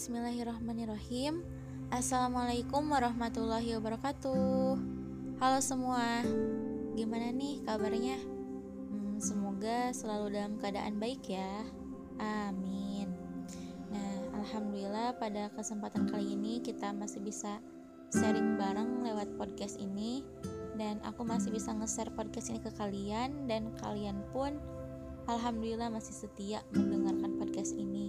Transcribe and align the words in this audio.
Bismillahirrahmanirrahim. 0.00 1.44
Assalamualaikum 1.92 2.88
warahmatullahi 2.88 3.76
wabarakatuh. 3.76 4.80
Halo 5.36 5.60
semua. 5.60 6.24
Gimana 6.96 7.28
nih 7.28 7.60
kabarnya? 7.68 8.16
Hmm, 8.88 9.20
semoga 9.20 9.92
selalu 9.92 10.40
dalam 10.40 10.56
keadaan 10.56 10.96
baik 10.96 11.20
ya. 11.28 11.68
Amin. 12.16 13.12
Nah 13.92 14.40
Alhamdulillah 14.40 15.20
pada 15.20 15.52
kesempatan 15.52 16.08
kali 16.08 16.32
ini 16.32 16.64
kita 16.64 16.96
masih 16.96 17.20
bisa 17.20 17.60
sharing 18.08 18.56
bareng 18.56 19.04
lewat 19.04 19.28
podcast 19.36 19.76
ini. 19.76 20.24
Dan 20.80 20.96
aku 21.04 21.28
masih 21.28 21.52
bisa 21.52 21.76
nge-share 21.76 22.08
podcast 22.16 22.48
ini 22.48 22.64
ke 22.64 22.72
kalian. 22.72 23.44
Dan 23.44 23.68
kalian 23.84 24.24
pun 24.32 24.56
Alhamdulillah 25.28 25.92
masih 25.92 26.16
setia 26.16 26.64
mendengarkan 26.72 27.36
podcast 27.36 27.76
ini 27.76 27.99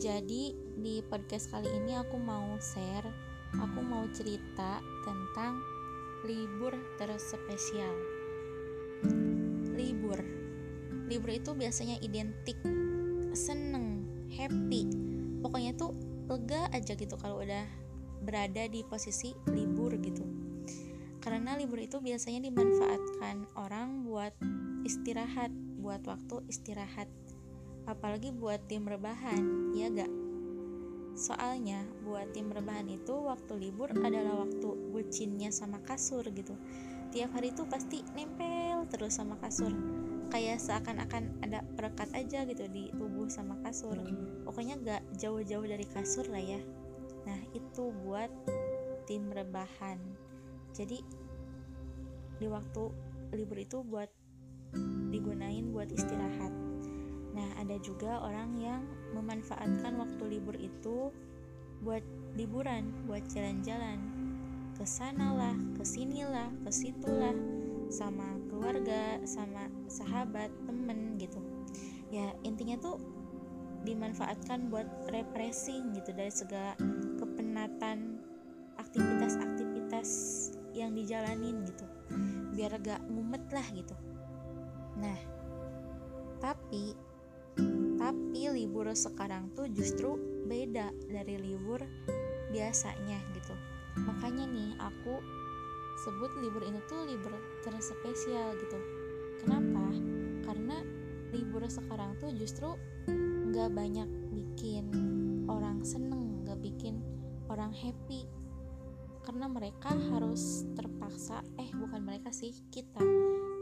jadi 0.00 0.56
di 0.80 1.04
podcast 1.04 1.52
kali 1.52 1.68
ini 1.68 1.92
aku 1.92 2.16
mau 2.16 2.56
share, 2.56 3.04
aku 3.52 3.84
mau 3.84 4.08
cerita 4.16 4.80
tentang 5.04 5.60
libur 6.24 6.72
terspesial. 6.96 7.92
Libur. 9.76 10.16
Libur 11.04 11.30
itu 11.36 11.52
biasanya 11.52 12.00
identik 12.00 12.56
seneng, 13.36 14.08
happy. 14.32 14.88
Pokoknya 15.44 15.76
tuh 15.76 15.92
lega 16.32 16.72
aja 16.72 16.96
gitu 16.96 17.20
kalau 17.20 17.44
udah 17.44 17.68
berada 18.24 18.72
di 18.72 18.80
posisi 18.88 19.36
libur 19.52 20.00
gitu. 20.00 20.24
Karena 21.20 21.60
libur 21.60 21.76
itu 21.76 22.00
biasanya 22.00 22.48
dimanfaatkan 22.48 23.52
orang 23.52 24.08
buat 24.08 24.32
istirahat, 24.88 25.52
buat 25.76 26.00
waktu 26.08 26.40
istirahat 26.48 27.19
apalagi 27.90 28.30
buat 28.30 28.62
tim 28.70 28.86
rebahan, 28.86 29.74
ya 29.74 29.90
gak? 29.90 30.10
Soalnya 31.18 31.82
buat 32.06 32.30
tim 32.30 32.48
rebahan 32.54 32.86
itu 32.86 33.12
waktu 33.12 33.58
libur 33.58 33.90
adalah 33.90 34.46
waktu 34.46 34.68
bucinnya 34.94 35.50
sama 35.50 35.82
kasur 35.82 36.22
gitu. 36.30 36.54
Tiap 37.10 37.34
hari 37.34 37.50
itu 37.50 37.66
pasti 37.66 38.06
nempel 38.14 38.86
terus 38.86 39.18
sama 39.18 39.34
kasur. 39.42 39.74
Kayak 40.30 40.62
seakan-akan 40.62 41.42
ada 41.42 41.66
perekat 41.74 42.06
aja 42.14 42.46
gitu 42.46 42.70
di 42.70 42.94
tubuh 42.94 43.26
sama 43.26 43.58
kasur. 43.66 43.98
Pokoknya 44.46 44.78
gak 44.78 45.02
jauh-jauh 45.18 45.66
dari 45.66 45.84
kasur 45.90 46.30
lah 46.30 46.40
ya. 46.40 46.62
Nah 47.26 47.42
itu 47.50 47.90
buat 48.06 48.30
tim 49.10 49.26
rebahan. 49.34 49.98
Jadi 50.70 51.02
di 52.38 52.46
waktu 52.46 52.94
libur 53.34 53.58
itu 53.58 53.82
buat 53.82 54.08
digunain 55.10 55.74
buat 55.74 55.90
istirahat 55.90 56.69
Nah, 57.30 57.48
ada 57.58 57.76
juga 57.78 58.18
orang 58.26 58.58
yang 58.58 58.82
memanfaatkan 59.14 59.94
waktu 59.98 60.22
libur 60.38 60.56
itu 60.58 61.14
buat 61.82 62.02
liburan, 62.34 62.90
buat 63.06 63.22
jalan-jalan. 63.30 63.98
Ke 64.74 64.84
sanalah, 64.88 65.54
ke 65.76 65.84
sinilah, 65.84 66.50
ke 66.64 66.70
situlah 66.72 67.36
sama 67.90 68.38
keluarga, 68.48 69.20
sama 69.26 69.68
sahabat, 69.86 70.50
temen 70.66 71.18
gitu. 71.20 71.38
Ya, 72.10 72.34
intinya 72.42 72.78
tuh 72.80 72.98
dimanfaatkan 73.86 74.68
buat 74.68 74.86
refreshing 75.08 75.96
gitu 75.96 76.12
dari 76.12 76.32
segala 76.32 76.76
kepenatan 77.16 78.20
aktivitas-aktivitas 78.76 80.08
yang 80.74 80.96
dijalanin 80.96 81.64
gitu. 81.66 81.86
Biar 82.56 82.76
gak 82.82 83.04
mumet 83.08 83.44
lah 83.52 83.66
gitu. 83.72 83.94
Nah, 85.00 85.18
tapi 86.40 86.60
tapi 86.70 87.09
libur 88.60 88.92
sekarang 88.92 89.48
tuh 89.56 89.72
justru 89.72 90.20
beda 90.44 90.92
dari 91.08 91.40
libur 91.40 91.80
biasanya 92.52 93.16
gitu. 93.32 93.56
Makanya 94.04 94.44
nih 94.44 94.76
aku 94.76 95.16
sebut 96.04 96.28
libur 96.44 96.60
ini 96.68 96.76
tuh 96.84 97.08
libur 97.08 97.32
terspesial 97.64 98.52
gitu. 98.60 98.78
Kenapa? 99.40 99.88
Karena 100.44 100.76
libur 101.32 101.64
sekarang 101.72 102.20
tuh 102.20 102.28
justru 102.36 102.76
nggak 103.48 103.72
banyak 103.72 104.08
bikin 104.36 104.92
orang 105.48 105.80
seneng 105.80 106.44
nggak 106.44 106.60
bikin 106.60 107.00
orang 107.48 107.72
happy. 107.72 108.28
Karena 109.24 109.48
mereka 109.48 109.96
harus 110.12 110.68
terpaksa 110.76 111.40
eh 111.56 111.72
bukan 111.72 112.04
mereka 112.04 112.28
sih 112.28 112.52
kita. 112.68 113.00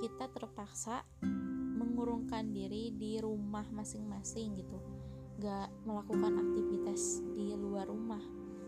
Kita 0.03 0.27
terpaksa 0.31 1.07
mengurungkan 1.79 2.51
diri 2.55 2.95
di 2.95 3.19
rumah 3.19 3.67
masing-masing 3.71 4.59
gitu 4.59 4.88
gak 5.39 5.71
melakukan 5.87 6.35
aktivitas 6.35 7.23
di 7.39 7.55
luar 7.55 7.87
rumah. 7.87 8.23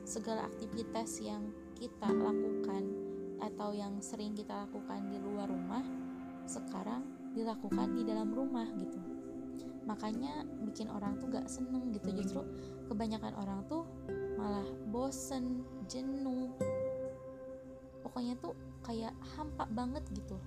Segala 0.07 0.47
aktivitas 0.47 1.19
yang 1.19 1.51
kita 1.75 2.07
lakukan 2.07 2.87
atau 3.43 3.75
yang 3.75 3.99
sering 3.99 4.39
kita 4.39 4.69
lakukan 4.69 5.11
di 5.11 5.19
luar 5.19 5.51
rumah 5.51 5.83
sekarang 6.47 7.03
dilakukan 7.35 7.95
di 7.99 8.03
dalam 8.07 8.31
rumah 8.31 8.71
gitu. 8.79 8.99
Makanya 9.87 10.47
bikin 10.63 10.87
orang 10.95 11.19
tuh 11.19 11.27
gak 11.35 11.51
seneng 11.51 11.91
gitu. 11.91 12.15
Justru 12.15 12.43
kebanyakan 12.87 13.35
orang 13.35 13.67
tuh 13.67 13.83
malah 14.39 14.67
bosen 14.95 15.67
jenuh. 15.91 16.55
Pokoknya 18.07 18.39
tuh 18.39 18.55
kayak 18.87 19.15
hampa 19.35 19.67
banget 19.75 20.07
gitu. 20.15 20.39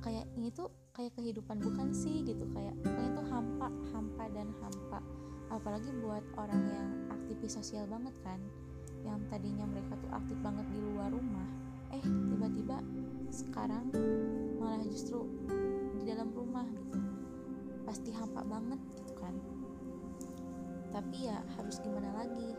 Kayak 0.00 0.24
ini 0.40 0.48
tuh 0.52 0.72
kayak 0.96 1.12
kehidupan 1.20 1.60
bukan 1.60 1.92
sih 1.92 2.24
gitu. 2.24 2.48
Kayak 2.56 2.80
pokoknya 2.80 3.10
tuh 3.12 3.26
hampa 3.28 3.68
hampa 3.92 4.24
dan 4.32 4.48
hampa 4.64 5.04
apalagi 5.52 5.90
buat 6.00 6.24
orang 6.36 6.62
yang 6.70 6.88
aktivis 7.12 7.56
sosial 7.58 7.84
banget 7.88 8.14
kan. 8.22 8.40
Yang 9.04 9.20
tadinya 9.28 9.68
mereka 9.68 10.00
tuh 10.00 10.10
aktif 10.12 10.38
banget 10.40 10.64
di 10.72 10.80
luar 10.80 11.12
rumah 11.12 11.64
eh 11.94 12.02
tiba-tiba 12.02 12.82
sekarang 13.30 13.86
malah 14.58 14.82
justru 14.82 15.22
di 15.94 16.02
dalam 16.02 16.34
rumah 16.34 16.66
gitu. 16.66 16.98
Pasti 17.86 18.10
hampa 18.10 18.42
banget 18.42 18.80
gitu 18.98 19.14
kan. 19.18 19.34
Tapi 20.90 21.30
ya 21.30 21.38
harus 21.58 21.78
gimana 21.82 22.10
lagi? 22.24 22.54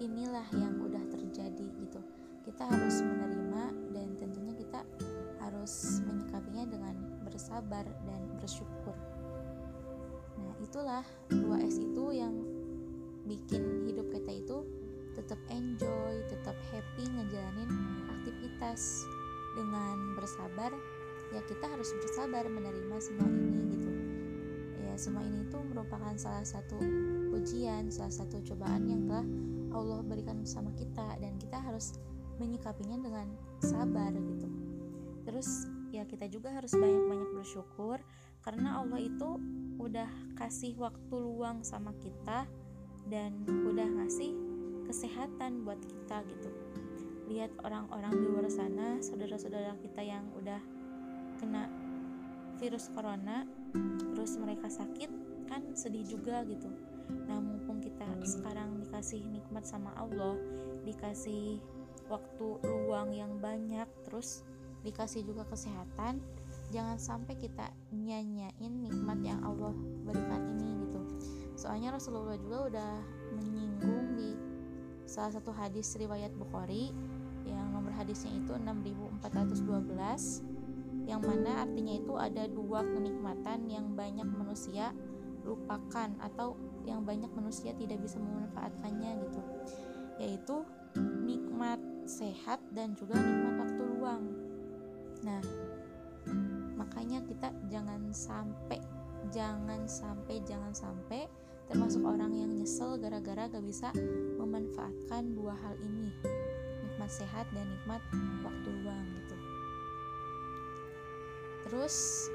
Inilah 0.00 0.48
yang 0.56 0.80
udah 0.80 1.04
terjadi 1.12 1.66
gitu. 1.76 2.00
Kita 2.40 2.64
harus 2.64 3.04
menerima 3.04 3.92
dan 3.92 4.08
tentunya 4.16 4.56
kita 4.56 4.80
harus 5.44 6.00
menyikapinya 6.08 6.64
dengan 6.72 6.94
bersabar 7.24 7.84
dan 7.84 8.20
bersyukur. 8.40 8.96
Itulah 10.70 11.02
2S 11.34 11.82
itu 11.82 12.04
yang 12.14 12.34
bikin 13.26 13.90
hidup 13.90 14.06
kita 14.14 14.30
itu 14.38 14.62
tetap 15.18 15.42
enjoy, 15.50 16.22
tetap 16.30 16.54
happy 16.70 17.10
ngejalanin 17.10 17.70
aktivitas 18.06 19.02
dengan 19.58 20.14
bersabar. 20.14 20.70
Ya 21.34 21.42
kita 21.50 21.66
harus 21.66 21.90
bersabar 21.98 22.46
menerima 22.46 22.96
semua 23.02 23.26
ini 23.26 23.60
gitu. 23.74 23.90
Ya 24.86 24.94
semua 24.94 25.26
ini 25.26 25.42
itu 25.42 25.58
merupakan 25.58 26.14
salah 26.14 26.46
satu 26.46 26.78
ujian, 27.34 27.90
salah 27.90 28.14
satu 28.14 28.38
cobaan 28.46 28.86
yang 28.86 29.10
telah 29.10 29.26
Allah 29.74 30.06
berikan 30.06 30.46
sama 30.46 30.70
kita 30.78 31.18
dan 31.18 31.34
kita 31.38 31.58
harus 31.58 31.98
menyikapinya 32.38 32.98
dengan 33.02 33.26
sabar 33.58 34.14
gitu 34.14 34.48
terus 35.30 35.68
ya 35.92 36.02
kita 36.08 36.26
juga 36.26 36.50
harus 36.50 36.72
banyak-banyak 36.72 37.30
bersyukur 37.36 38.00
karena 38.42 38.80
Allah 38.80 38.98
itu 38.98 39.36
udah 39.90 40.06
kasih 40.38 40.78
waktu 40.78 41.18
luang 41.18 41.66
sama 41.66 41.90
kita 41.98 42.46
dan 43.10 43.42
udah 43.42 43.90
ngasih 43.98 44.30
kesehatan 44.86 45.66
buat 45.66 45.82
kita 45.82 46.22
gitu. 46.30 46.50
Lihat 47.26 47.50
orang-orang 47.66 48.14
di 48.14 48.26
luar 48.30 48.46
sana 48.46 49.02
saudara-saudara 49.02 49.74
kita 49.82 49.98
yang 50.06 50.30
udah 50.38 50.62
kena 51.42 51.66
virus 52.62 52.86
corona 52.94 53.42
terus 54.14 54.38
mereka 54.38 54.70
sakit 54.70 55.10
kan 55.50 55.74
sedih 55.74 56.06
juga 56.06 56.46
gitu. 56.46 56.70
Nah 57.26 57.42
mumpung 57.42 57.82
kita 57.82 58.06
sekarang 58.22 58.78
dikasih 58.86 59.26
nikmat 59.26 59.66
sama 59.66 59.90
Allah 59.98 60.38
dikasih 60.86 61.58
waktu 62.06 62.46
luang 62.62 63.10
yang 63.10 63.42
banyak 63.42 63.90
terus 64.06 64.46
dikasih 64.86 65.26
juga 65.26 65.42
kesehatan 65.50 66.22
jangan 66.70 66.96
sampai 66.96 67.34
kita 67.36 67.66
nyanyain 67.90 68.72
nikmat 68.82 69.18
yang 69.26 69.42
Allah 69.42 69.74
berikan 70.06 70.42
ini 70.56 70.86
gitu. 70.86 71.00
Soalnya 71.58 71.92
Rasulullah 71.94 72.38
juga 72.38 72.70
udah 72.70 72.92
menyinggung 73.36 74.16
di 74.16 74.38
salah 75.04 75.34
satu 75.34 75.50
hadis 75.50 75.98
riwayat 75.98 76.30
Bukhari 76.38 76.94
yang 77.44 77.74
nomor 77.74 77.90
hadisnya 77.92 78.30
itu 78.38 78.54
6412 78.54 80.46
yang 81.10 81.18
mana 81.26 81.66
artinya 81.66 81.98
itu 81.98 82.14
ada 82.14 82.46
dua 82.46 82.86
kenikmatan 82.86 83.66
yang 83.66 83.98
banyak 83.98 84.30
manusia 84.30 84.94
lupakan 85.42 86.14
atau 86.22 86.54
yang 86.86 87.02
banyak 87.02 87.28
manusia 87.34 87.74
tidak 87.74 87.98
bisa 87.98 88.22
memanfaatkannya 88.22 89.10
gitu. 89.26 89.40
Yaitu 90.22 90.56
nikmat 91.26 91.80
sehat 92.06 92.62
dan 92.70 92.94
juga 92.94 93.18
nikmat 93.18 93.66
waktu 93.66 93.82
luang. 93.96 94.24
Nah, 95.26 95.42
makanya 97.10 97.26
kita 97.26 97.50
jangan 97.74 98.02
sampai 98.14 98.78
jangan 99.34 99.82
sampai 99.90 100.38
jangan 100.46 100.70
sampai 100.70 101.26
termasuk 101.66 102.06
orang 102.06 102.30
yang 102.38 102.54
nyesel 102.54 103.02
gara-gara 103.02 103.50
gak 103.50 103.66
bisa 103.66 103.90
memanfaatkan 104.38 105.34
dua 105.34 105.58
hal 105.58 105.74
ini. 105.82 106.14
Nikmat 106.86 107.10
sehat 107.10 107.50
dan 107.50 107.66
nikmat 107.66 107.98
waktu 108.46 108.68
luang 108.78 109.02
gitu. 109.10 109.36
Terus 111.66 112.30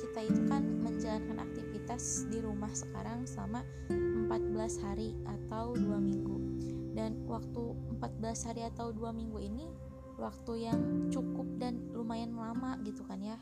kita 0.00 0.24
itu 0.24 0.40
kan 0.48 0.64
menjalankan 0.80 1.36
aktivitas 1.44 2.32
di 2.32 2.40
rumah 2.40 2.72
sekarang 2.72 3.28
selama 3.28 3.60
14 3.92 4.88
hari 4.88 5.12
atau 5.28 5.76
dua 5.76 6.00
minggu. 6.00 6.64
Dan 6.96 7.28
waktu 7.28 7.76
14 8.00 8.40
hari 8.48 8.64
atau 8.72 8.88
dua 8.88 9.12
minggu 9.12 9.36
ini 9.36 9.68
waktu 10.16 10.64
yang 10.64 10.80
cukup 11.12 11.44
dan 11.60 11.92
lumayan 11.92 12.32
lama 12.40 12.80
gitu 12.80 13.04
kan 13.04 13.20
ya 13.20 13.36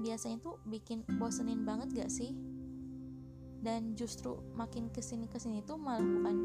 biasanya 0.00 0.38
tuh 0.40 0.56
bikin 0.66 1.04
bosenin 1.18 1.62
banget 1.66 1.92
gak 1.94 2.10
sih? 2.12 2.34
Dan 3.58 3.98
justru 3.98 4.38
makin 4.54 4.88
ke 4.94 5.02
sini 5.02 5.26
ke 5.26 5.36
sini 5.42 5.66
tuh 5.66 5.76
malah 5.76 6.02
bukan 6.02 6.36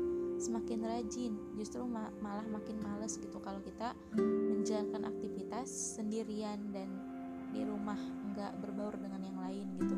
semakin 0.41 0.81
rajin 0.81 1.33
justru 1.61 1.85
ma 1.85 2.09
malah 2.19 2.45
makin 2.49 2.81
males 2.81 3.21
gitu 3.21 3.37
kalau 3.37 3.61
kita 3.61 3.93
menjalankan 4.17 5.05
aktivitas 5.05 5.69
sendirian 5.69 6.73
dan 6.73 6.89
di 7.53 7.61
rumah 7.61 7.97
nggak 8.33 8.57
berbaur 8.65 8.97
dengan 8.97 9.21
yang 9.21 9.37
lain 9.37 9.67
gitu. 9.77 9.95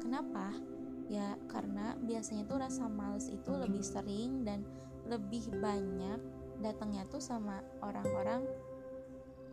Kenapa? 0.00 0.56
Ya 1.12 1.36
karena 1.52 1.96
biasanya 2.00 2.48
tuh 2.48 2.64
rasa 2.64 2.88
males 2.88 3.28
itu 3.28 3.52
lebih 3.52 3.84
sering 3.84 4.48
dan 4.48 4.64
lebih 5.04 5.52
banyak 5.60 6.20
datangnya 6.64 7.04
tuh 7.12 7.20
sama 7.20 7.60
orang-orang 7.84 8.44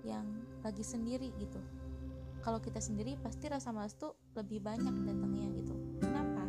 yang 0.07 0.25
lagi 0.63 0.83
sendiri 0.83 1.31
gitu 1.37 1.59
kalau 2.45 2.61
kita 2.61 2.77
sendiri 2.77 3.17
pasti 3.17 3.49
rasa 3.49 3.73
malas 3.73 3.97
tuh 3.97 4.13
lebih 4.37 4.61
banyak 4.61 4.93
datangnya 5.01 5.49
gitu. 5.57 5.73
Kenapa? 5.97 6.45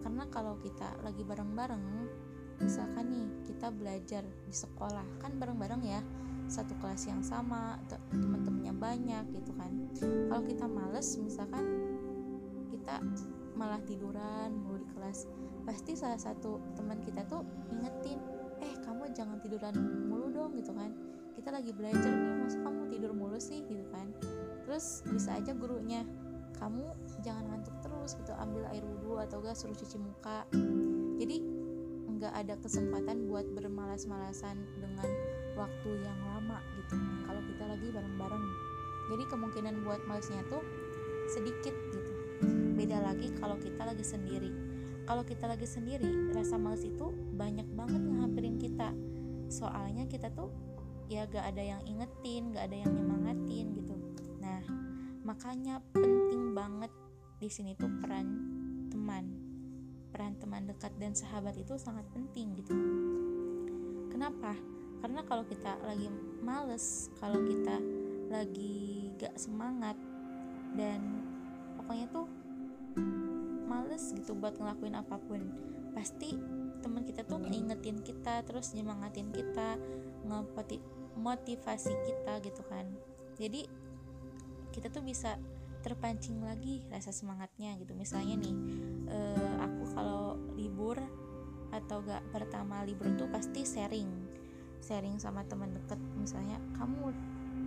Karena 0.00 0.24
kalau 0.32 0.56
kita 0.64 0.96
lagi 1.04 1.20
bareng-bareng 1.28 1.84
misalkan 2.56 3.12
nih 3.12 3.28
kita 3.44 3.68
belajar 3.68 4.24
di 4.24 4.54
sekolah. 4.56 5.04
Kan 5.20 5.36
bareng-bareng 5.36 5.84
ya 5.84 6.00
satu 6.48 6.72
kelas 6.80 7.04
yang 7.12 7.20
sama 7.20 7.76
teman-temannya 8.08 8.72
banyak 8.80 9.24
gitu 9.36 9.52
kan. 9.60 9.92
Kalau 10.00 10.42
kita 10.48 10.64
males 10.64 11.04
misalkan 11.20 11.64
kita 12.72 13.04
malah 13.52 13.80
tiduran 13.84 14.56
mulu 14.56 14.80
di 14.80 14.88
kelas 14.96 15.28
pasti 15.68 16.00
salah 16.00 16.16
satu 16.16 16.64
teman 16.80 17.04
kita 17.04 17.28
tuh 17.28 17.44
ingetin 17.76 18.24
eh 18.64 18.72
kamu 18.88 19.12
jangan 19.12 19.36
tiduran 19.44 19.76
mulu 20.08 20.32
dong 20.32 20.56
gitu 20.56 20.72
kan. 20.72 20.96
Kita 21.36 21.52
lagi 21.52 21.76
belajar 21.76 22.08
nih 22.08 22.40
masa 22.40 22.56
kamu 22.64 22.88
tidur 22.88 23.12
mulu 23.12 23.36
sih? 23.36 23.60
gitu 23.68 23.84
kan 23.92 24.08
terus 24.66 25.06
bisa 25.06 25.38
aja 25.38 25.54
gurunya 25.54 26.02
kamu 26.58 26.82
jangan 27.22 27.46
ngantuk 27.54 27.76
terus 27.86 28.18
gitu 28.18 28.34
ambil 28.34 28.66
air 28.74 28.82
wudhu 28.82 29.22
atau 29.22 29.38
gak 29.38 29.54
suruh 29.54 29.76
cuci 29.78 29.96
muka. 30.02 30.42
Jadi 31.16 31.38
nggak 32.16 32.32
ada 32.32 32.54
kesempatan 32.64 33.28
buat 33.28 33.44
bermalas-malasan 33.52 34.56
dengan 34.80 35.04
waktu 35.52 35.90
yang 36.00 36.18
lama 36.32 36.58
gitu 36.80 36.96
kalau 37.28 37.40
kita 37.44 37.64
lagi 37.68 37.86
bareng-bareng. 37.92 38.44
Jadi 39.06 39.24
kemungkinan 39.30 39.74
buat 39.86 40.00
malesnya 40.08 40.42
tuh 40.50 40.64
sedikit 41.30 41.76
gitu. 41.92 42.12
Beda 42.74 43.04
lagi 43.04 43.30
kalau 43.38 43.60
kita 43.60 43.84
lagi 43.84 44.02
sendiri. 44.02 44.50
Kalau 45.06 45.22
kita 45.22 45.46
lagi 45.46 45.68
sendiri 45.68 46.34
rasa 46.34 46.58
males 46.58 46.82
itu 46.82 47.14
banyak 47.38 47.68
banget 47.78 48.02
ngehampirin 48.02 48.56
kita. 48.58 48.90
Soalnya 49.46 50.08
kita 50.10 50.32
tuh 50.34 50.50
ya 51.06 51.22
gak 51.30 51.54
ada 51.54 51.62
yang 51.62 51.82
ingetin 51.86 52.50
gak 52.50 52.66
ada 52.66 52.76
yang 52.82 52.90
nyemangatin 52.90 53.66
gitu 53.78 53.94
Nah, 54.46 54.62
makanya 55.26 55.82
penting 55.90 56.54
banget 56.54 56.94
di 57.42 57.50
sini 57.50 57.74
tuh 57.74 57.90
peran 57.98 58.26
teman. 58.86 59.26
Peran 60.14 60.38
teman 60.38 60.70
dekat 60.70 60.94
dan 61.02 61.18
sahabat 61.18 61.58
itu 61.58 61.74
sangat 61.74 62.06
penting 62.14 62.54
gitu. 62.62 62.70
Kenapa? 64.14 64.54
Karena 65.02 65.26
kalau 65.26 65.42
kita 65.44 65.82
lagi 65.82 66.06
males, 66.40 67.10
kalau 67.18 67.42
kita 67.42 67.82
lagi 68.30 69.10
gak 69.18 69.34
semangat 69.34 69.98
dan 70.78 71.26
pokoknya 71.76 72.06
tuh 72.14 72.26
males 73.66 74.14
gitu 74.14 74.32
buat 74.38 74.56
ngelakuin 74.56 74.96
apa 74.96 75.20
pun, 75.20 75.42
pasti 75.92 76.38
teman 76.80 77.02
kita 77.04 77.26
tuh 77.26 77.42
ngingetin 77.42 77.98
kita, 78.00 78.46
terus 78.46 78.72
nyemangatin 78.72 79.34
kita, 79.34 79.76
motivasi 81.18 81.92
kita 82.06 82.40
gitu 82.40 82.62
kan. 82.70 82.86
Jadi 83.36 83.68
kita 84.76 84.92
tuh 84.92 85.00
bisa 85.00 85.40
terpancing 85.80 86.44
lagi 86.44 86.84
rasa 86.92 87.08
semangatnya 87.08 87.80
gitu. 87.80 87.96
Misalnya 87.96 88.36
nih 88.36 88.54
uh, 89.08 89.64
aku 89.64 89.82
kalau 89.96 90.36
libur 90.52 91.00
atau 91.72 92.04
gak 92.04 92.20
pertama 92.30 92.84
libur 92.84 93.08
tuh 93.16 93.26
pasti 93.32 93.64
sharing 93.64 94.08
sharing 94.84 95.16
sama 95.16 95.40
teman 95.48 95.72
deket. 95.72 95.96
Misalnya 96.20 96.60
kamu 96.76 97.16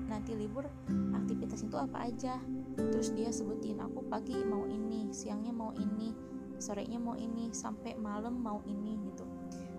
nanti 0.05 0.37
libur 0.37 0.69
aktivitas 1.17 1.65
itu 1.65 1.75
apa 1.81 2.05
aja? 2.05 2.37
Terus 2.77 3.09
dia 3.17 3.33
sebutin 3.33 3.81
aku 3.81 4.05
pagi 4.05 4.37
mau 4.45 4.69
ini 4.69 5.09
siangnya 5.09 5.49
mau 5.49 5.73
ini 5.73 6.29
sorenya 6.59 6.99
mau 6.99 7.15
ini 7.15 7.49
sampai 7.55 7.95
malam 7.95 8.43
mau 8.43 8.61
ini 8.67 8.99
gitu. 9.09 9.25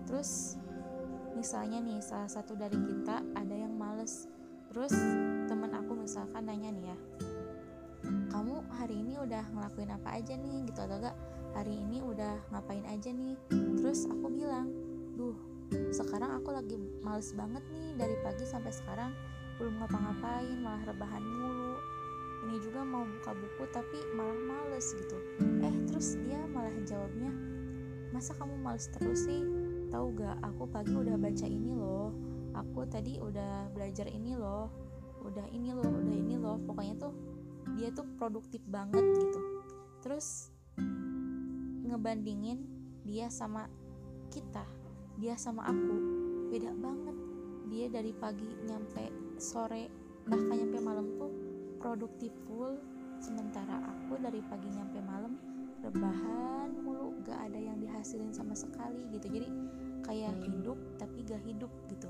Terus 0.09 0.57
misalnya 1.37 1.79
nih 1.79 2.01
salah 2.03 2.27
satu 2.27 2.57
dari 2.57 2.75
kita 2.75 3.23
ada 3.37 3.55
yang 3.55 3.77
males. 3.77 4.27
Terus 4.71 4.91
misalkan 6.01 6.49
nanya 6.49 6.69
nih 6.73 6.85
ya 6.91 6.97
kamu 8.31 8.65
hari 8.73 8.95
ini 8.97 9.13
udah 9.21 9.43
ngelakuin 9.53 9.91
apa 9.93 10.17
aja 10.17 10.33
nih? 10.33 10.65
Gitu 10.65 10.79
atau 10.81 10.97
enggak 10.97 11.15
hari 11.53 11.77
ini 11.77 12.01
udah 12.01 12.41
ngapain 12.49 12.85
aja 12.89 13.09
nih? 13.13 13.37
Terus 13.77 14.09
aku 14.09 14.27
bilang 14.31 14.73
duh 15.15 15.37
sekarang 15.93 16.41
aku 16.41 16.51
lagi 16.51 16.75
males 17.05 17.31
banget 17.37 17.63
nih 17.71 17.95
dari 17.95 18.15
pagi 18.25 18.43
sampai 18.43 18.73
sekarang 18.73 19.11
belum 19.61 19.77
ngapa-ngapain 19.79 20.57
malah 20.59 20.83
rebahan 20.89 21.21
mulu. 21.21 21.77
Ini 22.49 22.57
juga 22.65 22.81
mau 22.81 23.05
buka 23.05 23.31
buku 23.37 23.63
tapi 23.69 23.99
malah 24.17 24.39
males 24.41 24.89
gitu. 24.97 25.17
Eh 25.61 25.75
terus 25.85 26.17
dia 26.25 26.41
malah 26.49 26.73
jawabnya 26.83 27.29
masa 28.09 28.33
kamu 28.35 28.57
males 28.59 28.89
terus 28.97 29.29
sih? 29.29 29.45
Tahu 29.93 30.17
gak 30.17 30.39
aku 30.41 30.65
pagi 30.71 30.95
udah 30.95 31.19
baca 31.19 31.45
ini 31.45 31.75
loh 31.75 32.15
aku 32.51 32.83
tadi 32.87 33.15
udah 33.19 33.71
belajar 33.71 34.07
ini 34.11 34.35
loh 34.35 34.67
udah 35.25 35.47
ini 35.53 35.71
loh 35.73 35.87
udah 35.87 36.15
ini 36.15 36.35
loh. 36.37 36.57
Pokoknya 36.65 36.95
tuh 36.97 37.13
dia 37.77 37.89
tuh 37.93 38.05
produktif 38.17 38.61
banget 38.67 39.01
gitu. 39.01 39.39
Terus 40.01 40.51
ngebandingin 41.85 42.63
dia 43.03 43.27
sama 43.27 43.67
kita 44.31 44.63
dia 45.21 45.37
sama 45.37 45.69
aku. 45.69 45.95
Beda 46.49 46.73
banget. 46.73 47.17
Dia 47.69 47.85
dari 47.93 48.11
pagi 48.11 48.49
nyampe 48.65 49.37
sore 49.37 49.87
bahkan 50.25 50.57
nyampe 50.57 50.77
malam 50.81 51.07
tuh 51.21 51.31
produktif 51.77 52.33
full. 52.49 52.81
Sementara 53.21 53.85
aku 53.85 54.17
dari 54.17 54.41
pagi 54.49 54.65
nyampe 54.73 54.97
malam 55.05 55.37
rebahan 55.85 56.73
mulu 56.81 57.13
gak 57.21 57.37
ada 57.49 57.57
yang 57.61 57.77
dihasilin 57.77 58.33
sama 58.33 58.57
sekali 58.57 59.05
gitu. 59.13 59.29
Jadi 59.29 59.47
kayak 60.01 60.41
hidup 60.41 60.77
tapi 60.97 61.21
gak 61.21 61.41
hidup 61.45 61.69
gitu 61.85 62.09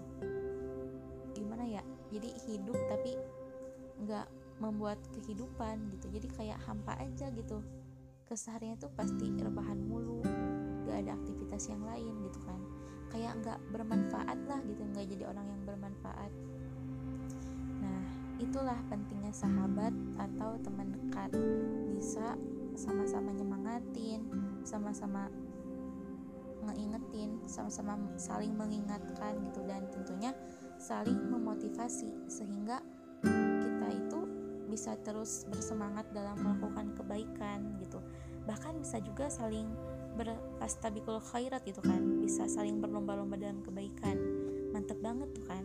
jadi 2.11 2.29
hidup 2.45 2.77
tapi 2.91 3.15
nggak 4.03 4.27
membuat 4.61 5.01
kehidupan 5.17 5.89
gitu. 5.97 6.07
Jadi 6.13 6.27
kayak 6.37 6.61
hampa 6.69 6.93
aja 7.01 7.33
gitu. 7.33 7.65
Kesehariannya 8.29 8.77
tuh 8.77 8.93
pasti 8.93 9.27
rebahan 9.33 9.79
mulu. 9.89 10.21
Gak 10.85 11.07
ada 11.07 11.17
aktivitas 11.17 11.67
yang 11.67 11.81
lain 11.81 12.13
gitu 12.29 12.39
kan. 12.45 12.61
Kayak 13.11 13.41
nggak 13.41 13.59
bermanfaat 13.73 14.39
lah 14.45 14.61
gitu. 14.63 14.85
Nggak 14.85 15.05
jadi 15.09 15.23
orang 15.27 15.47
yang 15.49 15.61
bermanfaat. 15.65 16.31
Nah 17.81 18.01
itulah 18.37 18.77
pentingnya 18.87 19.33
sahabat 19.33 19.91
atau 20.15 20.55
teman 20.61 20.93
dekat. 20.93 21.33
Bisa 21.97 22.37
sama-sama 22.77 23.35
nyemangatin 23.35 24.23
sama-sama 24.61 25.27
ngeingetin 26.61 27.41
sama-sama 27.49 27.97
saling 28.15 28.53
mengingatkan 28.53 29.41
gitu. 29.49 29.65
Dan 29.65 29.89
tentunya 29.89 30.31
saling 30.81 31.29
memotivasi 31.29 32.09
sehingga 32.25 32.81
kita 33.61 33.87
itu 33.93 34.19
bisa 34.65 34.97
terus 35.05 35.45
bersemangat 35.45 36.09
dalam 36.09 36.41
melakukan 36.41 36.97
kebaikan 36.97 37.77
gitu. 37.77 38.01
Bahkan 38.49 38.81
bisa 38.81 38.97
juga 39.05 39.29
saling 39.29 39.69
berpastabikul 40.17 41.21
khairat 41.21 41.61
gitu 41.69 41.85
kan. 41.85 42.01
Bisa 42.25 42.49
saling 42.49 42.81
berlomba-lomba 42.81 43.37
dalam 43.37 43.61
kebaikan. 43.61 44.17
Mantep 44.73 44.97
banget 45.05 45.29
tuh 45.37 45.45
kan? 45.45 45.63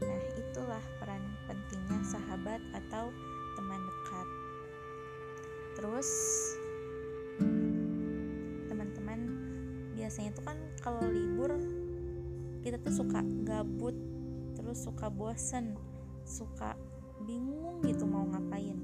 Nah 0.00 0.22
itulah 0.40 0.84
peran 0.96 1.20
pentingnya 1.44 2.00
sahabat 2.08 2.64
atau 2.72 3.12
teman 3.60 3.80
dekat. 3.84 4.28
Terus 5.76 6.08
biasanya 10.08 10.32
tuh 10.40 10.44
kan 10.48 10.56
kalau 10.80 11.04
libur 11.04 11.52
kita 12.64 12.80
tuh 12.80 12.96
suka 12.96 13.20
gabut 13.44 13.92
terus 14.68 14.84
suka 14.84 15.08
bosen 15.08 15.80
suka 16.28 16.76
bingung 17.24 17.80
gitu 17.88 18.04
mau 18.04 18.28
ngapain. 18.28 18.76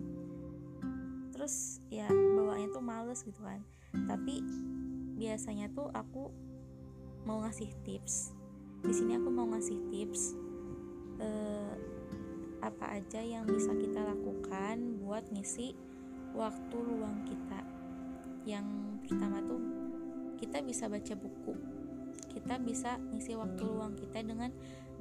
Terus 1.28 1.84
ya 1.92 2.08
bawaannya 2.08 2.72
tuh 2.72 2.80
males 2.80 3.20
gitu 3.20 3.44
kan. 3.44 3.60
Tapi 3.92 4.40
biasanya 5.20 5.68
tuh 5.76 5.92
aku 5.92 6.32
mau 7.28 7.44
ngasih 7.44 7.68
tips. 7.84 8.32
Di 8.80 8.96
sini 8.96 9.20
aku 9.20 9.28
mau 9.28 9.44
ngasih 9.52 9.76
tips 9.92 10.32
eh, 11.20 11.76
apa 12.64 12.96
aja 12.96 13.20
yang 13.20 13.44
bisa 13.44 13.76
kita 13.76 14.08
lakukan 14.08 15.04
buat 15.04 15.28
ngisi 15.36 15.76
waktu 16.32 16.76
luang 16.80 17.28
kita. 17.28 17.60
Yang 18.48 18.64
pertama 19.04 19.44
tuh 19.44 19.60
kita 20.40 20.64
bisa 20.64 20.88
baca 20.88 21.12
buku. 21.12 21.52
Kita 22.32 22.56
bisa 22.56 22.96
ngisi 23.12 23.36
waktu 23.36 23.68
luang 23.68 24.00
kita 24.00 24.24
dengan 24.24 24.48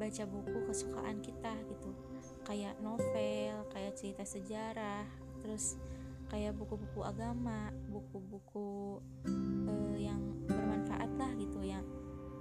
baca 0.03 0.27
buku 0.27 0.67
kesukaan 0.67 1.23
kita 1.23 1.55
gitu. 1.71 1.95
Kayak 2.43 2.75
novel 2.83 3.63
kayak 3.71 3.95
cerita 3.95 4.27
sejarah 4.27 5.07
terus 5.39 5.79
kayak 6.27 6.59
buku-buku 6.59 6.99
agama 7.07 7.71
buku-buku 7.87 8.99
uh, 9.23 9.95
yang 9.95 10.19
bermanfaat 10.43 11.07
lah 11.15 11.31
gitu. 11.39 11.63
Yang 11.63 11.87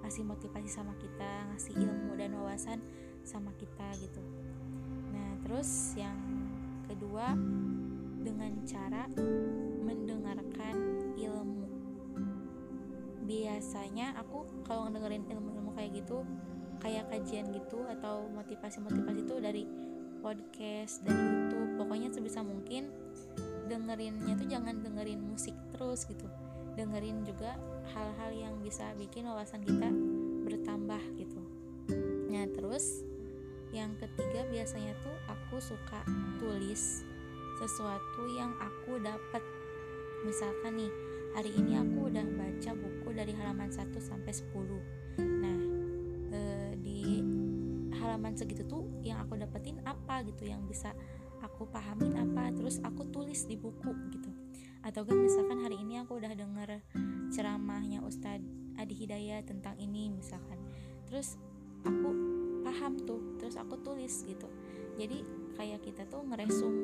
ngasih 0.02 0.26
motivasi 0.26 0.66
sama 0.66 0.98
kita 0.98 1.46
ngasih 1.54 1.78
ilmu 1.78 2.18
dan 2.18 2.34
wawasan 2.34 2.82
sama 3.22 3.54
kita 3.54 3.94
gitu. 4.02 4.18
Nah 5.14 5.38
terus 5.46 5.94
yang 5.94 6.18
kedua 6.90 7.38
dengan 8.26 8.58
cara 8.66 9.06
mendengarkan 9.86 10.74
ilmu. 11.14 11.70
Biasanya 13.22 14.18
aku 14.18 14.66
kalau 14.66 14.90
ngedengerin 14.90 15.30
ilmu-ilmu 15.30 15.70
kayak 15.78 16.02
gitu 16.02 16.26
kayak 16.82 17.06
kajian 17.08 17.46
gitu 17.54 17.86
atau 17.86 18.26
motivasi-motivasi 18.34 19.22
itu 19.22 19.34
dari 19.38 19.64
podcast 20.18 21.06
dari 21.06 21.14
YouTube 21.18 21.78
pokoknya 21.78 22.10
sebisa 22.10 22.42
mungkin 22.42 22.90
dengerinnya 23.70 24.34
tuh 24.34 24.48
jangan 24.50 24.82
dengerin 24.82 25.22
musik 25.22 25.54
terus 25.70 26.04
gitu. 26.10 26.26
Dengerin 26.74 27.22
juga 27.22 27.54
hal-hal 27.94 28.30
yang 28.34 28.54
bisa 28.60 28.90
bikin 28.98 29.30
wawasan 29.30 29.62
kita 29.62 29.88
bertambah 30.44 31.00
gitu. 31.16 31.40
Nah 32.28 32.44
terus 32.50 33.06
yang 33.72 33.96
ketiga 33.96 34.44
biasanya 34.52 34.92
tuh 35.00 35.16
aku 35.30 35.56
suka 35.62 36.04
tulis 36.36 37.06
sesuatu 37.56 38.22
yang 38.36 38.52
aku 38.60 39.00
dapat 39.00 39.40
misalkan 40.28 40.76
nih 40.76 40.92
hari 41.32 41.50
ini 41.56 41.80
aku 41.80 42.12
udah 42.12 42.26
baca 42.36 42.70
buku 42.76 43.08
dari 43.16 43.32
halaman 43.32 43.72
1 43.72 43.96
sampai 43.96 44.32
10 44.32 45.01
halaman 48.12 48.36
segitu 48.36 48.68
tuh 48.68 48.84
yang 49.00 49.24
aku 49.24 49.40
dapetin 49.40 49.80
apa 49.88 50.20
gitu 50.28 50.44
yang 50.44 50.60
bisa 50.68 50.92
aku 51.40 51.64
pahamin 51.64 52.12
apa 52.20 52.52
terus 52.52 52.76
aku 52.84 53.08
tulis 53.08 53.48
di 53.48 53.56
buku 53.56 53.88
gitu. 54.12 54.28
Atau 54.84 55.08
kan 55.08 55.16
misalkan 55.16 55.64
hari 55.64 55.80
ini 55.80 56.04
aku 56.04 56.20
udah 56.20 56.36
denger 56.36 56.84
ceramahnya 57.32 58.04
Ustadz 58.04 58.44
Adi 58.76 58.92
Hidayat 58.92 59.48
tentang 59.48 59.80
ini 59.80 60.12
misalkan. 60.12 60.60
Terus 61.08 61.40
aku 61.88 62.12
paham 62.60 63.00
tuh 63.00 63.40
terus 63.40 63.56
aku 63.56 63.80
tulis 63.80 64.12
gitu. 64.28 64.44
Jadi 65.00 65.24
kayak 65.56 65.80
kita 65.80 66.04
tuh 66.04 66.20
ngeresum 66.28 66.74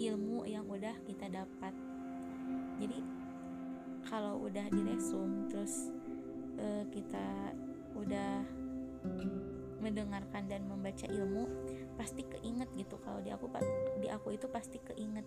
ilmu 0.00 0.48
yang 0.48 0.64
udah 0.72 0.96
kita 1.04 1.28
dapat. 1.28 1.76
Jadi 2.80 2.96
kalau 4.08 4.40
udah 4.40 4.72
diresum 4.72 5.52
terus 5.52 5.92
uh, 6.56 6.88
kita 6.88 7.52
udah 7.92 8.40
mendengarkan 9.82 10.46
dan 10.46 10.64
membaca 10.70 11.04
ilmu 11.10 11.50
pasti 11.98 12.22
keinget 12.22 12.70
gitu. 12.78 12.96
Kalau 13.02 13.18
di 13.18 13.34
aku 13.34 13.50
di 13.98 14.08
aku 14.08 14.38
itu 14.38 14.46
pasti 14.46 14.78
keinget. 14.78 15.26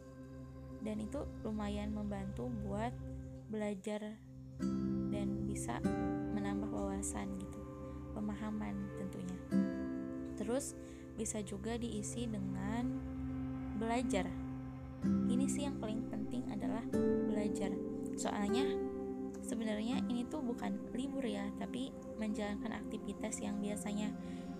Dan 0.80 1.02
itu 1.04 1.28
lumayan 1.44 1.92
membantu 1.92 2.48
buat 2.64 2.94
belajar 3.52 4.16
dan 5.12 5.28
bisa 5.46 5.84
menambah 6.34 6.72
wawasan 6.72 7.36
gitu 7.42 7.60
pemahaman 8.16 8.88
tentunya. 8.96 9.40
Terus 10.40 10.78
bisa 11.20 11.44
juga 11.44 11.76
diisi 11.76 12.24
dengan 12.30 12.88
belajar. 13.76 14.32
Ini 15.06 15.46
sih 15.52 15.68
yang 15.68 15.78
paling 15.78 16.08
penting 16.08 16.48
adalah 16.50 16.82
belajar. 17.28 17.76
Soalnya 18.16 18.66
sebenarnya 19.46 20.02
ini 20.10 20.26
tuh 20.26 20.42
bukan 20.42 20.74
libur 20.98 21.22
ya 21.22 21.46
tapi 21.62 21.94
menjalankan 22.18 22.74
aktivitas 22.82 23.38
yang 23.46 23.62
biasanya 23.62 24.10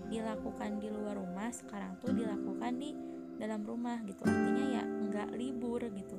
dilakukan 0.06 0.78
di 0.78 0.88
luar 0.90 1.18
rumah 1.18 1.50
sekarang 1.50 1.98
tuh 1.98 2.14
dilakukan 2.14 2.72
di 2.78 2.90
dalam 3.36 3.62
rumah 3.66 4.00
gitu. 4.06 4.22
Artinya 4.24 4.64
ya 4.80 4.82
nggak 4.84 5.28
libur 5.36 5.82
gitu. 5.92 6.16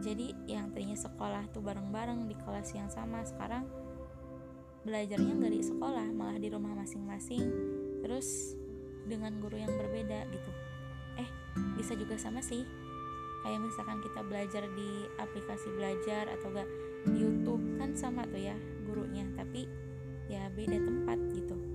Jadi 0.00 0.32
yang 0.48 0.72
tadinya 0.72 0.96
sekolah 0.96 1.50
tuh 1.52 1.60
bareng-bareng 1.60 2.30
di 2.30 2.36
kelas 2.40 2.72
yang 2.72 2.88
sama 2.88 3.20
sekarang 3.26 3.68
belajarnya 4.86 5.36
nggak 5.36 5.52
di 5.52 5.62
sekolah 5.66 6.06
malah 6.14 6.38
di 6.40 6.48
rumah 6.48 6.72
masing-masing. 6.78 7.44
Terus 8.00 8.56
dengan 9.04 9.36
guru 9.42 9.58
yang 9.60 9.72
berbeda 9.74 10.24
gitu. 10.32 10.50
Eh 11.20 11.28
bisa 11.76 11.92
juga 11.98 12.16
sama 12.16 12.40
sih. 12.40 12.64
Kayak 13.44 13.60
misalkan 13.62 13.98
kita 14.02 14.20
belajar 14.26 14.62
di 14.74 14.90
aplikasi 15.22 15.70
belajar 15.78 16.26
atau 16.26 16.50
gak 16.50 16.68
di 17.06 17.22
YouTube 17.22 17.62
kan 17.78 17.94
sama 17.94 18.26
tuh 18.26 18.40
ya 18.40 18.56
gurunya. 18.82 19.24
Tapi 19.38 19.68
ya 20.26 20.50
beda 20.52 20.76
tempat 20.80 21.18
gitu 21.32 21.67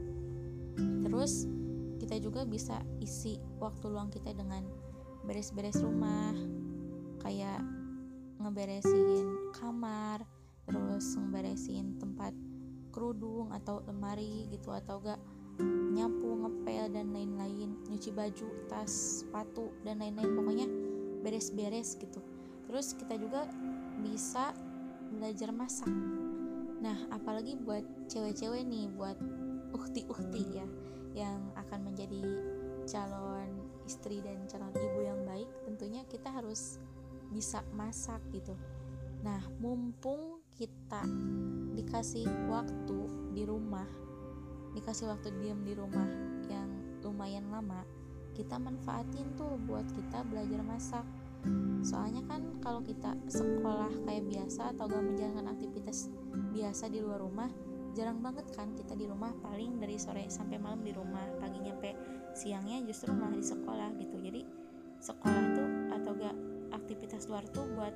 terus 1.13 1.45
kita 2.01 2.17
juga 2.17 2.41
bisa 2.41 2.81
isi 2.97 3.37
waktu 3.61 3.85
luang 3.85 4.09
kita 4.09 4.33
dengan 4.33 4.65
beres-beres 5.29 5.77
rumah 5.77 6.33
kayak 7.21 7.61
ngeberesin 8.41 9.53
kamar 9.53 10.25
terus 10.65 11.13
ngeberesin 11.13 12.01
tempat 12.01 12.33
kerudung 12.89 13.53
atau 13.53 13.85
lemari 13.85 14.49
gitu 14.49 14.73
atau 14.73 14.97
gak 15.05 15.21
nyapu 15.93 16.33
ngepel 16.33 16.89
dan 16.89 17.13
lain-lain 17.13 17.77
nyuci 17.93 18.09
baju 18.09 18.49
tas 18.65 19.21
sepatu 19.21 19.69
dan 19.85 20.01
lain-lain. 20.01 20.33
Pokoknya 20.33 20.67
beres-beres 21.21 21.93
gitu. 22.01 22.25
Terus 22.65 22.97
kita 22.97 23.21
juga 23.21 23.45
bisa 24.01 24.49
belajar 25.13 25.53
masak. 25.53 25.93
Nah 26.81 26.97
apalagi 27.13 27.53
buat 27.61 27.85
cewek-cewek 28.09 28.65
nih 28.65 28.89
buat 28.97 29.17
ukti-ukti 29.77 30.57
ya 30.57 30.65
yang 31.13 31.53
akan 31.55 31.93
menjadi 31.93 32.21
calon 32.89 33.49
istri 33.85 34.19
dan 34.19 34.43
calon 34.49 34.73
ibu 34.73 34.99
yang 35.05 35.21
baik 35.23 35.49
tentunya 35.63 36.01
kita 36.09 36.29
harus 36.33 36.81
bisa 37.29 37.63
masak 37.73 38.19
gitu. 38.33 38.53
Nah 39.23 39.41
mumpung 39.61 40.43
kita 40.53 41.05
dikasih 41.73 42.27
waktu 42.49 42.97
di 43.33 43.43
rumah 43.45 43.87
dikasih 44.73 45.09
waktu 45.09 45.29
diam 45.37 45.61
di 45.61 45.73
rumah 45.77 46.09
yang 46.49 46.69
lumayan 47.05 47.45
lama 47.53 47.85
kita 48.33 48.57
manfaatin 48.57 49.37
tuh 49.37 49.61
buat 49.69 49.85
kita 49.93 50.25
belajar 50.25 50.61
masak. 50.65 51.05
Soalnya 51.85 52.25
kan 52.25 52.57
kalau 52.63 52.81
kita 52.81 53.13
sekolah 53.29 53.91
kayak 54.07 54.25
biasa 54.25 54.73
atau 54.73 54.89
gak 54.89 55.03
menjalankan 55.05 55.53
aktivitas 55.53 56.09
biasa 56.55 56.89
di 56.89 57.03
luar 57.03 57.21
rumah 57.21 57.51
jarang 57.93 58.19
banget 58.25 58.49
kan 58.57 58.73
kita 58.73 58.97
di 58.97 59.05
rumah 59.05 59.29
paling 59.45 59.77
dari 59.77 60.01
sore 60.01 60.25
sampai 60.27 60.57
malam 60.57 60.81
di 60.81 60.91
rumah. 60.91 61.23
Pagi 61.37 61.61
nyampe 61.61 61.93
siangnya 62.33 62.81
justru 62.83 63.13
malah 63.13 63.37
di 63.37 63.45
sekolah 63.45 63.89
gitu. 64.01 64.17
Jadi 64.17 64.41
sekolah 64.97 65.45
tuh 65.53 65.69
atau 65.93 66.11
gak 66.17 66.37
aktivitas 66.73 67.29
luar 67.29 67.45
tuh 67.53 67.69
buat 67.77 67.93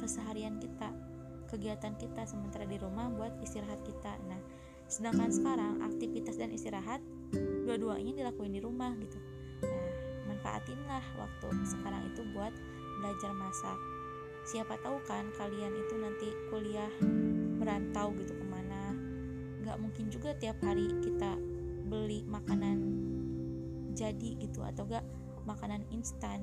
keseharian 0.00 0.56
kita 0.56 0.88
kegiatan 1.52 1.92
kita 1.98 2.24
sementara 2.24 2.64
di 2.64 2.80
rumah 2.80 3.12
buat 3.12 3.36
istirahat 3.44 3.84
kita. 3.84 4.16
Nah 4.24 4.40
sedangkan 4.88 5.30
sekarang 5.30 5.84
aktivitas 5.84 6.40
dan 6.40 6.50
istirahat 6.50 7.04
dua-duanya 7.68 8.24
dilakuin 8.24 8.56
di 8.56 8.62
rumah 8.64 8.96
gitu. 8.98 9.20
Nah 9.66 9.90
manfaatinlah 10.32 11.04
waktu 11.20 11.48
sekarang 11.68 12.02
itu 12.08 12.24
buat 12.32 12.54
belajar 13.04 13.36
masak. 13.36 13.78
Siapa 14.48 14.80
tahu 14.80 14.96
kan 15.04 15.28
kalian 15.36 15.76
itu 15.76 15.94
nanti 16.00 16.28
kuliah 16.48 16.90
merantau 17.60 18.16
gitu 18.16 18.32
nggak 19.70 19.86
mungkin 19.86 20.10
juga 20.10 20.34
tiap 20.34 20.58
hari 20.66 20.90
kita 20.98 21.38
beli 21.86 22.26
makanan 22.26 22.90
jadi 23.94 24.34
gitu 24.42 24.66
atau 24.66 24.82
gak 24.90 25.06
makanan 25.46 25.86
instan 25.94 26.42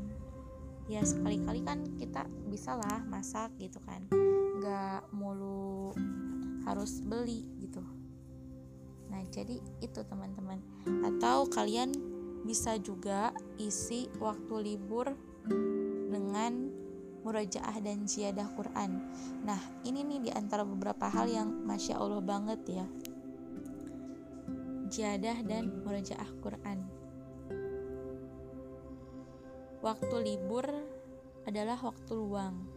ya 0.88 1.03
sekali-kali 1.03 1.60
kan 1.60 1.84
kita 2.00 2.24
bisa 2.48 2.79
lah 2.79 3.03
masak 3.03 3.51
gitu 3.60 3.84
kan 3.84 4.07
nggak 4.63 5.12
mulu 5.12 5.91
harus 6.63 7.03
beli 7.03 7.43
gitu 7.60 7.84
nah 9.12 9.19
jadi 9.27 9.60
itu 9.84 10.00
teman-teman 10.07 10.63
atau 11.03 11.51
kalian 11.51 11.91
bisa 12.48 12.79
juga 12.79 13.36
isi 13.60 14.07
waktu 14.24 14.72
libur 14.72 15.12
dengan 16.07 16.72
murajaah 17.27 17.84
dan 17.84 18.07
ziyadah 18.07 18.48
Quran. 18.55 19.03
Nah, 19.43 19.60
ini 19.84 20.00
nih 20.07 20.19
di 20.24 20.31
antara 20.31 20.63
beberapa 20.63 21.12
hal 21.12 21.27
yang 21.27 21.51
masya 21.67 22.00
Allah 22.00 22.24
banget 22.24 22.63
ya. 22.72 22.88
Ziyadah 24.88 25.44
dan 25.44 25.84
murajaah 25.84 26.29
Quran. 26.39 26.79
Waktu 29.84 30.15
libur 30.24 30.63
adalah 31.44 31.75
waktu 31.79 32.12
luang, 32.15 32.67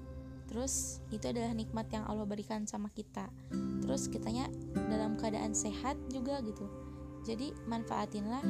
terus 0.50 0.98
itu 1.14 1.22
adalah 1.30 1.54
nikmat 1.54 1.86
yang 1.94 2.02
Allah 2.10 2.26
berikan 2.26 2.66
sama 2.66 2.90
kita. 2.90 3.30
Terus 3.82 4.10
kitanya 4.10 4.50
dalam 4.90 5.14
keadaan 5.18 5.54
sehat 5.54 5.94
juga 6.10 6.42
gitu. 6.42 6.66
Jadi 7.22 7.54
manfaatinlah 7.70 8.42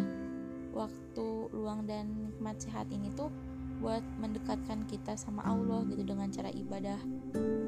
waktu 0.73 1.26
luang 1.52 1.85
dan 1.85 2.33
nikmat 2.33 2.61
sehat 2.61 2.88
ini 2.88 3.12
tuh 3.12 3.29
buat 3.81 4.05
mendekatkan 4.21 4.85
kita 4.88 5.17
sama 5.17 5.45
Allah 5.45 5.85
gitu 5.88 6.05
dengan 6.05 6.33
cara 6.33 6.49
ibadah. 6.52 7.00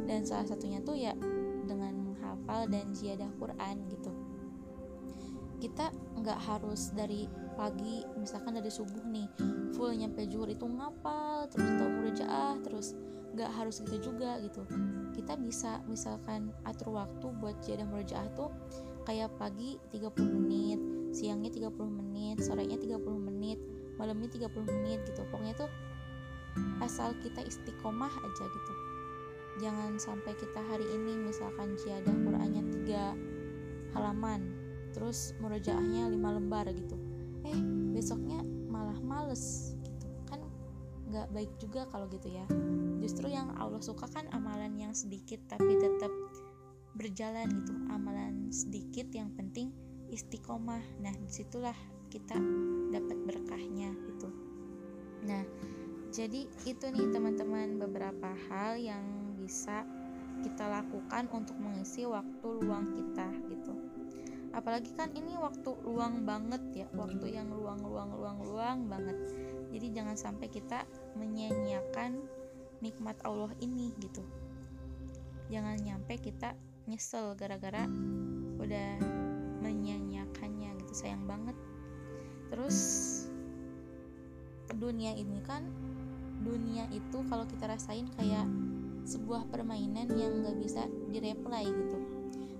Dan 0.08 0.24
salah 0.24 0.44
satunya 0.48 0.80
tuh 0.80 0.96
ya 0.96 1.16
dengan 1.64 1.96
menghafal 2.12 2.68
dan 2.68 2.92
ziyadah 2.92 3.28
Quran 3.40 3.88
gitu 3.88 4.11
kita 5.62 5.94
nggak 6.18 6.40
harus 6.42 6.90
dari 6.90 7.30
pagi 7.54 8.02
misalkan 8.18 8.58
dari 8.58 8.66
subuh 8.66 9.06
nih 9.06 9.30
full 9.78 9.94
nyampe 9.94 10.26
zuhur 10.26 10.50
itu 10.50 10.66
ngapal 10.66 11.46
terus 11.46 11.70
atau 11.78 11.86
murojaah 11.86 12.54
terus 12.66 12.98
nggak 13.38 13.50
harus 13.54 13.78
gitu 13.86 14.10
juga 14.12 14.42
gitu. 14.42 14.66
Kita 15.14 15.38
bisa 15.38 15.78
misalkan 15.86 16.50
atur 16.66 16.98
waktu 16.98 17.26
buat 17.38 17.62
jadah 17.62 17.86
murojaah 17.86 18.26
tuh 18.34 18.50
kayak 19.06 19.30
pagi 19.38 19.78
30 19.94 20.10
menit 20.18 20.80
siangnya 21.14 21.48
30 21.54 21.72
menit 21.78 22.42
sorenya 22.42 22.76
30 22.76 22.98
menit 23.22 23.62
malamnya 24.02 24.34
30 24.34 24.50
menit 24.66 24.98
gitu. 25.06 25.22
Pokoknya 25.30 25.54
tuh 25.54 25.70
asal 26.82 27.14
kita 27.22 27.38
istiqomah 27.46 28.10
aja 28.10 28.44
gitu. 28.50 28.72
Jangan 29.62 29.94
sampai 29.96 30.34
kita 30.36 30.58
hari 30.58 30.84
ini 30.90 31.22
misalkan 31.22 31.78
jadah 31.78 32.16
Qurannya 32.26 32.62
tiga 32.68 33.14
halaman 33.96 34.51
terus 34.92 35.32
murojaahnya 35.40 36.12
lima 36.12 36.36
lembar 36.36 36.68
gitu. 36.70 36.96
Eh 37.42 37.58
besoknya 37.92 38.44
malah 38.68 38.96
males 39.00 39.74
gitu. 39.82 40.06
Kan 40.28 40.40
nggak 41.08 41.28
baik 41.32 41.52
juga 41.58 41.88
kalau 41.88 42.06
gitu 42.12 42.28
ya. 42.28 42.44
Justru 43.02 43.32
yang 43.32 43.56
Allah 43.58 43.82
suka 43.82 44.06
kan 44.06 44.28
amalan 44.30 44.78
yang 44.78 44.94
sedikit 44.94 45.40
tapi 45.50 45.80
tetap 45.80 46.12
berjalan 46.94 47.48
gitu. 47.50 47.72
Amalan 47.90 48.52
sedikit 48.52 49.08
yang 49.10 49.32
penting 49.34 49.72
istiqomah. 50.12 50.84
Nah 51.00 51.12
di 51.16 51.28
situlah 51.32 51.76
kita 52.12 52.36
dapat 52.92 53.18
berkahnya 53.24 53.96
gitu. 54.12 54.28
Nah 55.24 55.42
jadi 56.12 56.44
itu 56.68 56.84
nih 56.92 57.08
teman-teman 57.08 57.80
beberapa 57.80 58.36
hal 58.52 58.76
yang 58.76 59.32
bisa 59.40 59.82
kita 60.42 60.68
lakukan 60.68 61.30
untuk 61.32 61.56
mengisi 61.56 62.04
waktu 62.04 62.48
luang 62.60 62.92
kita 62.92 63.30
gitu 63.48 63.91
apalagi 64.52 64.92
kan 64.92 65.08
ini 65.16 65.36
waktu 65.40 65.72
luang 65.84 66.28
banget 66.28 66.60
ya 66.76 66.86
waktu 66.92 67.32
yang 67.32 67.48
luang 67.48 67.80
luang 67.80 68.12
luang 68.12 68.38
luang 68.44 68.78
banget. 68.88 69.16
Jadi 69.72 69.86
jangan 69.96 70.16
sampai 70.16 70.52
kita 70.52 70.84
menyanyiakan 71.16 72.20
nikmat 72.84 73.16
Allah 73.24 73.52
ini 73.64 73.96
gitu. 73.96 74.20
Jangan 75.48 75.80
nyampe 75.80 76.20
kita 76.20 76.52
nyesel 76.84 77.32
gara-gara 77.36 77.88
udah 78.60 79.00
menyanyiakannya 79.64 80.76
gitu 80.84 80.92
sayang 80.92 81.24
banget. 81.24 81.56
Terus 82.52 82.78
dunia 84.76 85.16
ini 85.16 85.40
kan 85.44 85.64
dunia 86.42 86.88
itu 86.92 87.24
kalau 87.30 87.48
kita 87.48 87.70
rasain 87.70 88.08
kayak 88.18 88.44
sebuah 89.02 89.50
permainan 89.50 90.10
yang 90.14 90.42
gak 90.42 90.58
bisa 90.58 90.86
direply 91.10 91.66
gitu 91.66 92.01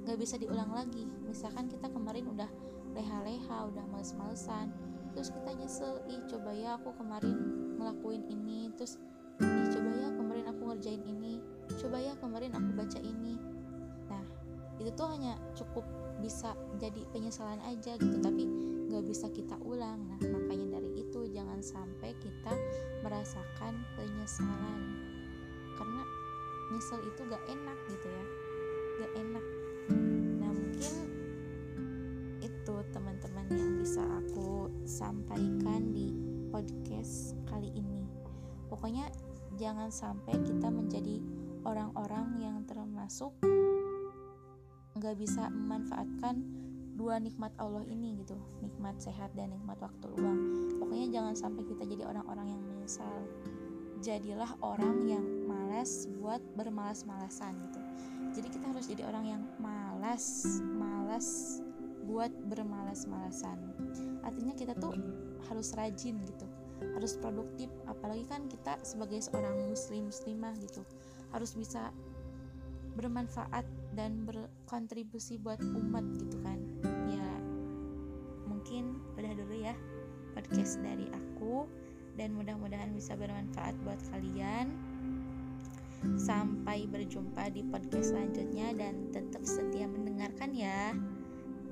gak 0.07 0.19
bisa 0.19 0.35
diulang 0.39 0.71
lagi. 0.75 1.07
Misalkan 1.27 1.71
kita 1.71 1.91
kemarin 1.91 2.27
udah 2.31 2.51
leha-leha 2.93 3.73
udah 3.73 3.85
males-malesan 3.89 4.69
terus 5.13 5.29
kita 5.29 5.51
nyesel 5.57 6.01
ih 6.09 6.21
coba 6.25 6.57
ya 6.57 6.81
aku 6.81 6.93
kemarin 6.97 7.37
ngelakuin 7.77 8.25
ini 8.33 8.73
terus 8.77 8.97
ih 9.41 9.69
coba 9.69 9.91
ya 9.93 10.09
kemarin 10.13 10.45
aku 10.49 10.63
ngerjain 10.73 11.05
ini 11.05 11.41
coba 11.81 12.01
ya 12.01 12.13
kemarin 12.21 12.53
aku 12.53 12.69
baca 12.77 13.01
ini. 13.01 13.37
Nah 14.09 14.25
itu 14.81 14.91
tuh 14.93 15.09
hanya 15.09 15.37
cukup 15.57 15.85
bisa 16.21 16.55
jadi 16.79 17.03
penyesalan 17.11 17.59
aja 17.67 17.99
gitu 17.99 18.17
tapi 18.21 18.49
gak 18.89 19.05
bisa 19.09 19.29
kita 19.33 19.57
ulang. 19.65 20.01
Nah 20.09 20.21
makanya 20.21 20.81
dari 20.81 21.01
itu 21.01 21.29
jangan 21.33 21.61
sampai 21.61 22.13
kita 22.21 22.53
merasakan 23.05 23.85
penyesalan. 23.97 24.81
Karena 25.77 26.03
nyesel 26.73 27.01
itu 27.05 27.21
gak 27.29 27.45
enak 27.49 27.79
gitu 27.89 28.09
ya 28.09 28.25
gak 29.03 29.13
enak 29.19 29.45
sampaikan 35.03 35.91
di 35.91 36.15
podcast 36.55 37.35
kali 37.51 37.75
ini. 37.75 38.07
Pokoknya 38.71 39.11
jangan 39.59 39.91
sampai 39.91 40.39
kita 40.47 40.71
menjadi 40.71 41.19
orang-orang 41.67 42.39
yang 42.39 42.63
termasuk 42.71 43.35
nggak 44.95 45.19
bisa 45.19 45.51
memanfaatkan 45.51 46.47
dua 46.95 47.19
nikmat 47.19 47.51
Allah 47.59 47.83
ini 47.91 48.23
gitu, 48.23 48.39
nikmat 48.63 49.03
sehat 49.03 49.35
dan 49.35 49.51
nikmat 49.51 49.75
waktu 49.83 50.07
luang. 50.15 50.39
Pokoknya 50.79 51.19
jangan 51.19 51.35
sampai 51.35 51.67
kita 51.67 51.83
jadi 51.83 52.07
orang-orang 52.07 52.55
yang 52.55 52.63
menyesal. 52.63 53.27
Jadilah 54.07 54.55
orang 54.63 55.03
yang 55.11 55.27
malas 55.51 56.07
buat 56.23 56.39
bermalas-malasan 56.55 57.59
gitu. 57.59 57.81
Jadi 58.39 58.49
kita 58.55 58.71
harus 58.71 58.87
jadi 58.87 59.03
orang 59.11 59.25
yang 59.27 59.43
malas, 59.59 60.47
malas 60.63 61.59
buat 62.07 62.31
bermalas-malasan 62.51 63.59
artinya 64.23 64.55
kita 64.55 64.75
tuh 64.79 64.95
harus 65.51 65.75
rajin 65.75 66.19
gitu 66.27 66.47
harus 66.91 67.15
produktif. 67.15 67.71
Apalagi 67.87 68.27
kan 68.27 68.51
kita 68.51 68.83
sebagai 68.83 69.23
seorang 69.23 69.71
muslim 69.71 70.11
muslimah 70.11 70.55
gitu 70.59 70.83
harus 71.31 71.55
bisa 71.55 71.95
bermanfaat 72.99 73.65
dan 73.97 74.27
berkontribusi 74.27 75.39
buat 75.39 75.63
umat 75.63 76.05
gitu 76.19 76.37
kan. 76.43 76.59
Ya 77.09 77.29
mungkin 78.51 78.99
udah 79.15 79.33
dulu 79.39 79.55
ya 79.55 79.75
podcast 80.35 80.83
dari 80.83 81.09
aku 81.15 81.71
dan 82.19 82.37
mudah-mudahan 82.37 82.93
bisa 82.93 83.15
bermanfaat 83.15 83.79
buat 83.87 84.01
kalian. 84.13 84.75
Sampai 86.19 86.91
berjumpa 86.91 87.55
di 87.55 87.63
podcast 87.63 88.11
selanjutnya 88.11 88.75
dan 88.75 89.15
tetap 89.15 89.47
setia 89.47 89.87
mendengarkan 89.87 90.51
ya 90.51 90.91